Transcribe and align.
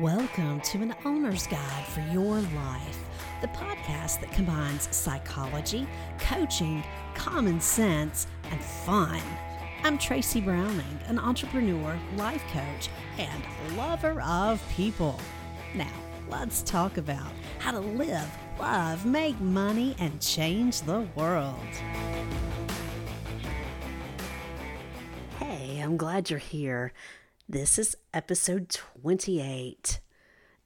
Welcome 0.00 0.62
to 0.62 0.78
an 0.78 0.94
owner's 1.04 1.46
guide 1.46 1.84
for 1.88 2.00
your 2.10 2.40
life, 2.40 2.98
the 3.42 3.48
podcast 3.48 4.22
that 4.22 4.32
combines 4.32 4.88
psychology, 4.96 5.86
coaching, 6.18 6.82
common 7.14 7.60
sense, 7.60 8.26
and 8.50 8.62
fun. 8.62 9.20
I'm 9.84 9.98
Tracy 9.98 10.40
Browning, 10.40 10.98
an 11.08 11.18
entrepreneur, 11.18 11.98
life 12.16 12.42
coach, 12.50 12.88
and 13.18 13.44
lover 13.76 14.22
of 14.22 14.66
people. 14.70 15.20
Now, 15.74 15.92
let's 16.30 16.62
talk 16.62 16.96
about 16.96 17.30
how 17.58 17.72
to 17.72 17.80
live, 17.80 18.26
love, 18.58 19.04
make 19.04 19.38
money, 19.38 19.96
and 19.98 20.18
change 20.18 20.80
the 20.80 21.06
world. 21.14 21.58
Hey, 25.38 25.78
I'm 25.78 25.98
glad 25.98 26.30
you're 26.30 26.38
here. 26.38 26.94
This 27.52 27.80
is 27.80 27.96
episode 28.14 28.68
28, 28.68 29.98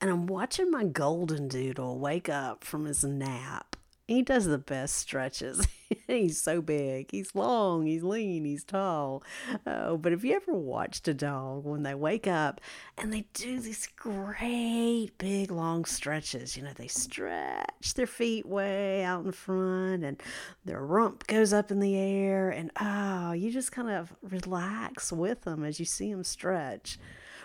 and 0.02 0.10
I'm 0.10 0.27
watching 0.27 0.70
my 0.70 0.84
golden 0.84 1.48
doodle 1.48 1.98
wake 1.98 2.28
up 2.28 2.62
from 2.62 2.84
his 2.84 3.02
nap. 3.02 3.74
He 4.06 4.20
does 4.20 4.44
the 4.44 4.58
best 4.58 4.96
stretches. 4.96 5.66
he's 6.06 6.40
so 6.40 6.60
big. 6.60 7.10
He's 7.10 7.34
long, 7.34 7.86
he's 7.86 8.02
lean, 8.02 8.45
he's 8.45 8.62
tall. 8.62 9.22
Oh, 9.66 9.96
but 9.96 10.12
have 10.12 10.24
you 10.26 10.34
ever 10.34 10.52
watched 10.52 11.08
a 11.08 11.14
dog 11.14 11.64
when 11.64 11.84
they 11.84 11.95
wake 11.95 12.26
up 12.26 12.60
and 12.98 13.10
they 13.10 13.24
do 13.32 13.60
these 13.60 13.88
great 13.96 15.12
big 15.16 15.50
long 15.50 15.86
stretches? 15.86 16.54
You 16.54 16.64
know, 16.64 16.72
they 16.76 16.86
stretch 16.86 17.95
their 17.95 18.06
feet 18.06 18.45
way 18.45 19.02
out 19.02 19.24
in 19.24 19.32
front 19.32 20.04
and 20.04 20.23
their 20.66 20.84
rump 20.84 21.26
goes 21.26 21.54
up 21.54 21.70
in 21.70 21.80
the 21.80 21.96
air, 21.96 22.50
and 22.50 22.70
oh, 22.80 23.32
you 23.32 23.50
just 23.50 23.73
kind 23.73 23.88
of 23.88 24.12
relax 24.23 25.12
with 25.12 25.42
them 25.42 25.64
as 25.64 25.78
you 25.78 25.86
see 25.86 26.12
them 26.12 26.24
stretch. 26.24 26.98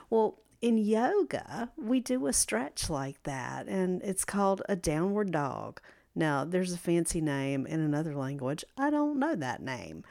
Well, 0.09 0.39
in 0.61 0.77
yoga, 0.77 1.71
we 1.77 2.01
do 2.01 2.27
a 2.27 2.33
stretch 2.33 2.89
like 2.89 3.23
that, 3.23 3.67
and 3.67 4.01
it's 4.03 4.25
called 4.25 4.61
a 4.67 4.75
downward 4.75 5.31
dog. 5.31 5.79
Now, 6.15 6.43
there's 6.43 6.73
a 6.73 6.77
fancy 6.77 7.21
name 7.21 7.65
in 7.65 7.79
another 7.79 8.15
language. 8.15 8.65
I 8.77 8.89
don't 8.89 9.19
know 9.19 9.35
that 9.35 9.61
name. 9.61 10.03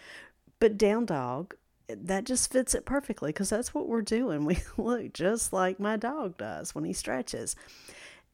But 0.60 0.78
down 0.78 1.06
dog, 1.06 1.54
that 1.88 2.24
just 2.24 2.52
fits 2.52 2.74
it 2.74 2.84
perfectly 2.84 3.30
because 3.30 3.50
that's 3.50 3.74
what 3.74 3.88
we're 3.88 4.02
doing. 4.02 4.44
We 4.46 4.58
look 4.76 5.12
just 5.12 5.52
like 5.52 5.80
my 5.80 5.96
dog 5.96 6.36
does 6.36 6.74
when 6.74 6.84
he 6.84 6.92
stretches. 6.92 7.56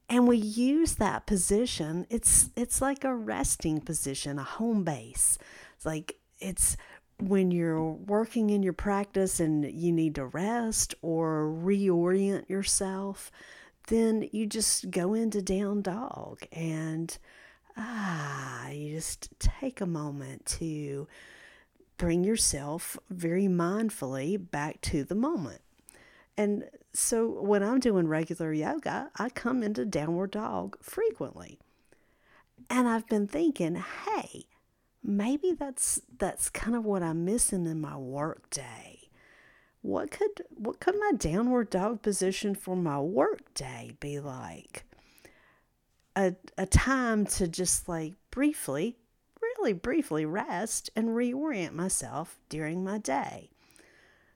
And 0.08 0.28
we 0.28 0.36
use 0.36 0.96
that 0.96 1.26
position. 1.26 2.06
It's 2.10 2.50
it's 2.56 2.82
like 2.82 3.04
a 3.04 3.14
resting 3.14 3.80
position, 3.80 4.38
a 4.38 4.44
home 4.44 4.84
base. 4.84 5.38
It's 5.76 5.86
like 5.86 6.16
it's 6.40 6.76
when 7.18 7.50
you're 7.50 7.82
working 7.82 8.50
in 8.50 8.62
your 8.62 8.72
practice 8.72 9.40
and 9.40 9.64
you 9.64 9.92
need 9.92 10.16
to 10.16 10.26
rest 10.26 10.94
or 11.00 11.44
reorient 11.44 12.48
yourself, 12.48 13.30
then 13.86 14.28
you 14.32 14.46
just 14.46 14.90
go 14.90 15.14
into 15.14 15.40
down 15.40 15.80
dog 15.80 16.40
and 16.52 17.16
ah, 17.76 18.68
you 18.68 18.94
just 18.94 19.28
take 19.38 19.80
a 19.80 19.86
moment 19.86 20.46
to 20.46 21.06
bring 21.96 22.24
yourself 22.24 22.98
very 23.10 23.46
mindfully 23.46 24.38
back 24.50 24.80
to 24.82 25.04
the 25.04 25.14
moment. 25.14 25.60
And 26.36 26.64
so 26.92 27.28
when 27.28 27.62
I'm 27.62 27.80
doing 27.80 28.08
regular 28.08 28.52
yoga, 28.52 29.10
I 29.16 29.28
come 29.28 29.62
into 29.62 29.84
downward 29.84 30.32
dog 30.32 30.76
frequently. 30.82 31.58
And 32.68 32.88
I've 32.88 33.06
been 33.08 33.26
thinking, 33.26 33.76
hey, 33.76 34.46
maybe 35.02 35.52
that's 35.52 36.00
that's 36.18 36.48
kind 36.48 36.74
of 36.76 36.84
what 36.84 37.02
I'm 37.02 37.24
missing 37.24 37.66
in 37.66 37.80
my 37.80 37.96
work 37.96 38.50
day. 38.50 39.10
What 39.82 40.10
could 40.10 40.42
what 40.48 40.80
could 40.80 40.98
my 40.98 41.12
downward 41.16 41.70
dog 41.70 42.02
position 42.02 42.54
for 42.54 42.74
my 42.74 42.98
work 42.98 43.52
day 43.54 43.92
be 44.00 44.18
like? 44.18 44.84
A, 46.16 46.34
a 46.56 46.66
time 46.66 47.26
to 47.26 47.48
just 47.48 47.88
like 47.88 48.14
briefly, 48.30 48.96
really 49.42 49.72
briefly 49.72 50.24
rest 50.24 50.90
and 50.94 51.10
reorient 51.10 51.72
myself 51.72 52.38
during 52.48 52.84
my 52.84 52.98
day. 52.98 53.50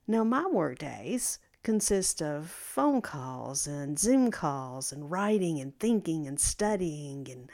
Now, 0.07 0.25
my 0.25 0.47
work 0.47 0.79
days 0.79 1.39
consist 1.63 2.23
of 2.23 2.49
phone 2.49 3.03
calls 3.03 3.67
and 3.67 3.99
Zoom 3.99 4.31
calls 4.31 4.93
and 4.93 5.11
writing 5.11 5.61
and 5.61 5.79
thinking 5.79 6.27
and 6.27 6.41
studying 6.41 7.29
and 7.31 7.51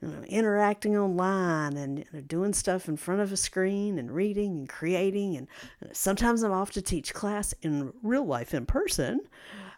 you 0.00 0.08
know, 0.08 0.22
interacting 0.22 0.96
online 0.96 1.76
and 1.76 1.98
you 1.98 2.04
know, 2.12 2.20
doing 2.20 2.52
stuff 2.52 2.88
in 2.88 2.96
front 2.96 3.20
of 3.20 3.32
a 3.32 3.36
screen 3.36 3.98
and 3.98 4.12
reading 4.12 4.58
and 4.58 4.68
creating. 4.68 5.36
And 5.36 5.48
sometimes 5.92 6.42
I'm 6.42 6.52
off 6.52 6.70
to 6.72 6.82
teach 6.82 7.12
class 7.12 7.52
in 7.62 7.92
real 8.02 8.24
life 8.24 8.54
in 8.54 8.64
person, 8.64 9.20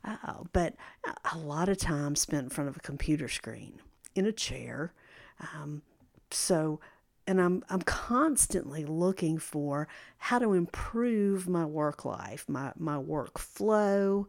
uh, 0.04 0.44
but 0.52 0.74
a 1.32 1.38
lot 1.38 1.68
of 1.68 1.78
time 1.78 2.14
spent 2.14 2.44
in 2.44 2.50
front 2.50 2.68
of 2.68 2.76
a 2.76 2.80
computer 2.80 3.28
screen 3.28 3.80
in 4.14 4.26
a 4.26 4.32
chair. 4.32 4.92
Um, 5.40 5.82
so, 6.30 6.80
and 7.26 7.40
I'm 7.40 7.64
I'm 7.68 7.82
constantly 7.82 8.84
looking 8.84 9.38
for 9.38 9.88
how 10.18 10.38
to 10.38 10.52
improve 10.52 11.48
my 11.48 11.64
work 11.64 12.04
life, 12.04 12.44
my 12.48 12.72
my 12.76 12.98
work 12.98 13.38
flow, 13.38 14.28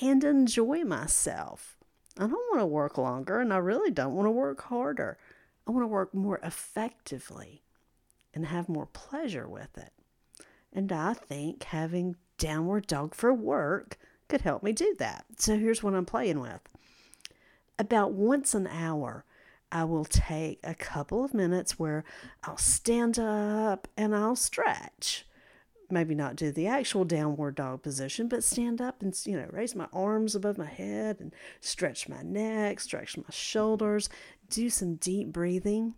and 0.00 0.22
enjoy 0.22 0.84
myself. 0.84 1.76
I 2.18 2.22
don't 2.22 2.32
want 2.32 2.60
to 2.60 2.66
work 2.66 2.98
longer, 2.98 3.40
and 3.40 3.52
I 3.52 3.58
really 3.58 3.90
don't 3.90 4.14
want 4.14 4.26
to 4.26 4.30
work 4.30 4.62
harder. 4.62 5.18
I 5.66 5.70
want 5.70 5.82
to 5.82 5.88
work 5.88 6.14
more 6.14 6.40
effectively 6.42 7.62
and 8.32 8.46
have 8.46 8.68
more 8.68 8.86
pleasure 8.86 9.48
with 9.48 9.76
it. 9.76 9.92
And 10.72 10.92
I 10.92 11.14
think 11.14 11.64
having 11.64 12.16
downward 12.38 12.86
dog 12.86 13.14
for 13.14 13.32
work 13.32 13.98
could 14.28 14.42
help 14.42 14.62
me 14.62 14.72
do 14.72 14.94
that. 14.98 15.24
So 15.38 15.56
here's 15.56 15.82
what 15.82 15.94
I'm 15.94 16.04
playing 16.04 16.40
with 16.40 16.60
about 17.78 18.12
once 18.12 18.54
an 18.54 18.66
hour, 18.66 19.24
I 19.70 19.84
will 19.84 20.04
take 20.04 20.60
a 20.62 20.74
couple 20.74 21.24
of 21.24 21.34
minutes 21.34 21.78
where 21.78 22.04
I'll 22.44 22.56
stand 22.56 23.18
up 23.18 23.88
and 23.96 24.14
I'll 24.14 24.36
stretch. 24.36 25.26
Maybe 25.90 26.14
not 26.14 26.36
do 26.36 26.50
the 26.50 26.66
actual 26.66 27.04
downward 27.04 27.54
dog 27.56 27.82
position, 27.82 28.26
but 28.26 28.42
stand 28.42 28.80
up 28.80 29.02
and 29.02 29.16
you 29.24 29.36
know 29.36 29.48
raise 29.50 29.74
my 29.74 29.86
arms 29.92 30.34
above 30.34 30.58
my 30.58 30.66
head 30.66 31.18
and 31.20 31.32
stretch 31.60 32.08
my 32.08 32.22
neck, 32.22 32.80
stretch 32.80 33.16
my 33.16 33.24
shoulders, 33.30 34.08
do 34.48 34.68
some 34.68 34.96
deep 34.96 35.32
breathing 35.32 35.94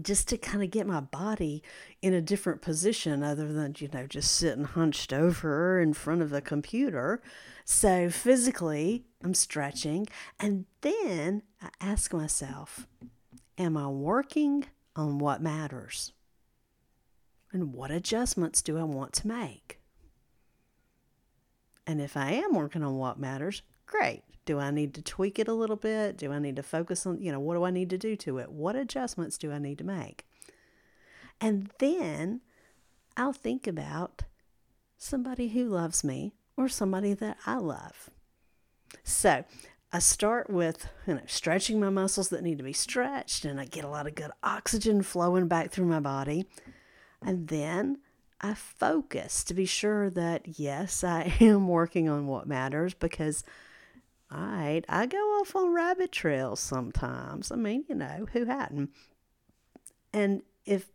just 0.00 0.28
to 0.28 0.36
kind 0.36 0.62
of 0.62 0.70
get 0.70 0.86
my 0.86 1.00
body 1.00 1.62
in 2.00 2.12
a 2.12 2.20
different 2.20 2.60
position 2.60 3.22
other 3.22 3.52
than 3.52 3.74
you 3.78 3.88
know 3.92 4.06
just 4.06 4.32
sitting 4.32 4.64
hunched 4.64 5.12
over 5.12 5.80
in 5.80 5.92
front 5.92 6.22
of 6.22 6.30
the 6.30 6.40
computer 6.40 7.22
so 7.64 8.08
physically 8.10 9.04
i'm 9.22 9.34
stretching 9.34 10.06
and 10.38 10.64
then 10.80 11.42
i 11.62 11.68
ask 11.80 12.12
myself 12.12 12.86
am 13.58 13.76
i 13.76 13.86
working 13.86 14.64
on 14.96 15.18
what 15.18 15.42
matters 15.42 16.12
and 17.52 17.72
what 17.72 17.90
adjustments 17.90 18.62
do 18.62 18.78
i 18.78 18.82
want 18.82 19.12
to 19.12 19.26
make 19.26 19.80
and 21.86 22.00
if 22.00 22.16
i 22.16 22.30
am 22.30 22.54
working 22.54 22.82
on 22.82 22.96
what 22.96 23.18
matters 23.18 23.62
great 23.86 24.22
do 24.44 24.58
I 24.58 24.70
need 24.70 24.94
to 24.94 25.02
tweak 25.02 25.38
it 25.38 25.48
a 25.48 25.54
little 25.54 25.76
bit? 25.76 26.16
Do 26.16 26.32
I 26.32 26.38
need 26.38 26.56
to 26.56 26.62
focus 26.62 27.06
on, 27.06 27.20
you 27.20 27.30
know, 27.30 27.40
what 27.40 27.54
do 27.54 27.64
I 27.64 27.70
need 27.70 27.90
to 27.90 27.98
do 27.98 28.16
to 28.16 28.38
it? 28.38 28.50
What 28.50 28.74
adjustments 28.74 29.38
do 29.38 29.52
I 29.52 29.58
need 29.58 29.78
to 29.78 29.84
make? 29.84 30.26
And 31.40 31.70
then 31.78 32.40
I'll 33.16 33.32
think 33.32 33.66
about 33.66 34.22
somebody 34.96 35.48
who 35.48 35.68
loves 35.68 36.02
me 36.02 36.34
or 36.56 36.68
somebody 36.68 37.14
that 37.14 37.36
I 37.46 37.56
love. 37.56 38.10
So 39.04 39.44
I 39.92 39.98
start 39.98 40.48
with 40.48 40.88
you 41.06 41.14
know 41.14 41.22
stretching 41.26 41.78
my 41.80 41.90
muscles 41.90 42.28
that 42.30 42.42
need 42.42 42.58
to 42.58 42.64
be 42.64 42.72
stretched 42.72 43.44
and 43.44 43.60
I 43.60 43.66
get 43.66 43.84
a 43.84 43.88
lot 43.88 44.06
of 44.06 44.14
good 44.14 44.30
oxygen 44.42 45.02
flowing 45.02 45.48
back 45.48 45.70
through 45.70 45.86
my 45.86 46.00
body. 46.00 46.46
And 47.20 47.48
then 47.48 47.98
I 48.40 48.54
focus 48.54 49.44
to 49.44 49.54
be 49.54 49.66
sure 49.66 50.10
that 50.10 50.58
yes, 50.58 51.04
I 51.04 51.34
am 51.40 51.68
working 51.68 52.08
on 52.08 52.26
what 52.26 52.46
matters 52.46 52.94
because 52.94 53.44
right, 54.30 54.82
I 54.88 55.06
go 55.06 55.18
off 55.18 55.54
on 55.54 55.74
rabbit 55.74 56.12
trails 56.12 56.60
sometimes. 56.60 57.52
I 57.52 57.56
mean, 57.56 57.84
you 57.88 57.94
know, 57.94 58.26
who 58.32 58.44
hadn't? 58.44 58.90
And 60.12 60.42
if 60.64 60.88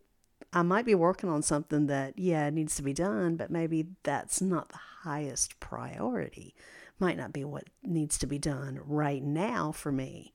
I 0.53 0.61
might 0.61 0.85
be 0.85 0.95
working 0.95 1.29
on 1.29 1.41
something 1.41 1.87
that, 1.87 2.17
yeah, 2.17 2.49
needs 2.49 2.75
to 2.77 2.83
be 2.83 2.93
done, 2.93 3.35
but 3.35 3.51
maybe 3.51 3.87
that's 4.03 4.41
not 4.41 4.69
the 4.69 4.79
highest 5.03 5.59
priority. 5.59 6.55
Might 6.99 7.17
not 7.17 7.33
be 7.33 7.43
what 7.43 7.65
needs 7.83 8.17
to 8.19 8.27
be 8.27 8.39
done 8.39 8.79
right 8.83 9.23
now 9.23 9.71
for 9.71 9.91
me. 9.91 10.33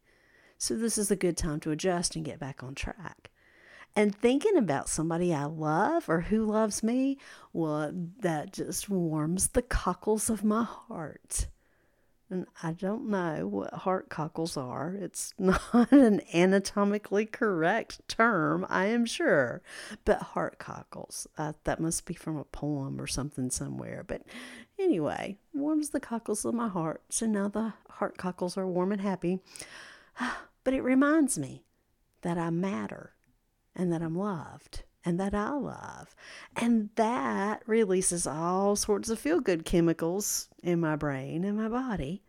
So 0.59 0.77
this 0.77 0.97
is 0.97 1.11
a 1.11 1.17
good 1.17 1.37
time 1.37 1.59
to 1.61 1.73
adjust 1.73 2.15
and 2.15 2.25
get 2.25 2.39
back 2.39 2.63
on 2.63 2.75
track. 2.75 3.31
And 3.95 4.15
thinking 4.15 4.57
about 4.57 4.89
somebody 4.89 5.35
I 5.35 5.45
love 5.45 6.09
or 6.09 6.23
who 6.23 6.45
loves 6.45 6.83
me, 6.83 7.19
well, 7.53 7.93
that 8.21 8.53
just 8.53 8.89
warms 8.89 9.49
the 9.49 9.63
cockles 9.63 10.31
of 10.31 10.45
my 10.45 10.63
heart. 10.63 11.49
And 12.33 12.47
I 12.63 12.73
don't 12.73 13.09
know 13.09 13.47
what 13.47 13.75
heart 13.75 14.09
cockles 14.09 14.57
are. 14.57 14.97
It's 14.99 15.35
not 15.39 15.93
an 15.93 16.23
anatomically 16.35 17.27
correct 17.27 18.01
term, 18.09 18.67
I 18.69 18.87
am 18.87 19.05
sure. 19.05 19.63
But 20.05 20.23
heart 20.23 20.59
cockles, 20.59 21.27
uh, 21.37 21.53
that 21.65 21.79
must 21.79 22.07
be 22.07 22.15
from 22.15 22.39
a 22.39 22.45
poem 22.45 23.01
or 23.01 23.07
something 23.07 23.51
somewhere. 23.51 24.03
But 24.07 24.23
anyway, 24.79 25.37
warms 25.53 25.91
the 25.91 26.01
cockles 26.01 26.45
of 26.45 26.55
my 26.55 26.69
heart. 26.69 27.03
So 27.11 27.27
now 27.27 27.49
the 27.49 27.75
heart 27.91 28.17
cockles 28.17 28.57
are 28.57 28.67
warm 28.67 28.93
and 28.93 29.01
happy. 29.01 29.41
But 30.65 30.75
it 30.75 30.83
reminds 30.83 31.37
me 31.41 31.65
that 32.21 32.39
I 32.39 32.51
matter 32.51 33.15
and 33.75 33.93
that 33.93 34.01
I'm 34.01 34.15
loved 34.15 34.85
and 35.05 35.19
that 35.19 35.35
I 35.35 35.51
love. 35.51 36.15
And 36.57 36.91
that 36.97 37.63
releases 37.67 38.27
all 38.27 38.77
sorts 38.77 39.09
of 39.09 39.19
feel 39.19 39.41
good 39.41 39.65
chemicals 39.65 40.49
in 40.63 40.81
my 40.81 40.97
brain 40.97 41.45
and 41.45 41.57
my 41.57 41.69
body. 41.69 42.23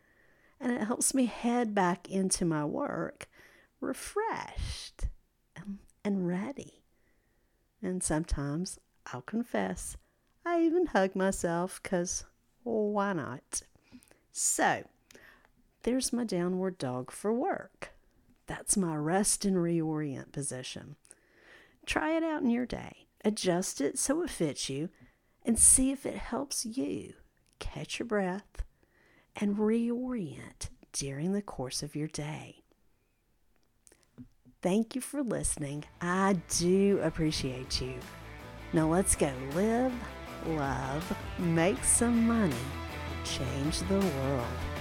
And 0.59 0.73
it 0.73 0.85
helps 0.85 1.13
me 1.13 1.25
head 1.25 1.75
back 1.75 2.09
into 2.09 2.45
my 2.45 2.65
work 2.65 3.27
refreshed 3.83 5.07
and, 6.05 6.27
ready. 6.27 6.83
And 7.81 8.01
sometimes 8.01 8.79
I'll 9.11 9.21
confess, 9.21 9.97
I 10.45 10.61
even 10.61 10.87
hug 10.87 11.15
myself 11.15 11.81
because 11.83 12.25
why 12.63 13.13
not? 13.13 13.61
So, 14.31 14.83
there's 15.83 16.13
my 16.13 16.23
downward 16.23 16.77
dog 16.77 17.11
for 17.11 17.33
work. 17.33 17.93
That's 18.47 18.77
my 18.77 18.95
rest 18.95 19.45
and 19.45 19.57
reorient 19.57 20.31
position. 20.31 20.95
Try 21.85 22.15
it 22.17 22.23
out 22.23 22.41
in 22.41 22.49
your 22.49 22.65
day. 22.65 23.07
Adjust 23.25 23.81
it 23.81 23.97
so 23.97 24.21
it 24.23 24.29
fits 24.29 24.69
you 24.69 24.89
and 25.45 25.59
see 25.59 25.91
if 25.91 26.05
it 26.05 26.15
helps 26.15 26.65
you 26.65 27.13
catch 27.59 27.99
your 27.99 28.05
breath 28.05 28.63
and 29.35 29.57
reorient 29.57 30.69
during 30.91 31.33
the 31.33 31.41
course 31.41 31.81
of 31.83 31.95
your 31.95 32.07
day. 32.07 32.63
Thank 34.61 34.95
you 34.95 35.01
for 35.01 35.23
listening. 35.23 35.83
I 36.01 36.37
do 36.57 36.99
appreciate 37.03 37.81
you. 37.81 37.95
Now 38.71 38.87
let's 38.87 39.15
go 39.15 39.31
live, 39.53 39.93
love, 40.47 41.17
make 41.37 41.83
some 41.83 42.27
money, 42.27 42.55
change 43.25 43.79
the 43.81 43.99
world. 43.99 44.72